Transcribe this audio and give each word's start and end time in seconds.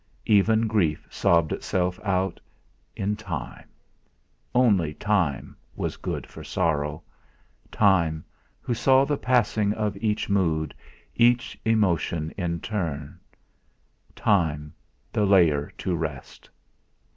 Even 0.25 0.65
grief 0.65 1.05
sobbed 1.11 1.51
itself 1.53 1.99
out 2.03 2.39
in 2.95 3.15
time; 3.15 3.69
only 4.55 4.95
Time 4.95 5.55
was 5.75 5.95
good 5.95 6.25
for 6.25 6.43
sorrow 6.43 7.03
Time 7.71 8.25
who 8.61 8.73
saw 8.73 9.05
the 9.05 9.15
passing 9.15 9.73
of 9.73 9.95
each 9.97 10.27
mood, 10.27 10.73
each 11.13 11.55
emotion 11.65 12.33
in 12.35 12.59
turn; 12.61 13.19
Time 14.15 14.73
the 15.13 15.23
layer 15.23 15.71
to 15.77 15.95
rest. 15.95 16.49